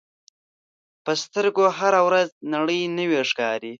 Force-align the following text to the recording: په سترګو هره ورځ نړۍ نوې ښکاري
په 1.03 1.11
سترګو 1.23 1.65
هره 1.77 2.01
ورځ 2.07 2.29
نړۍ 2.53 2.81
نوې 2.97 3.21
ښکاري 3.29 3.69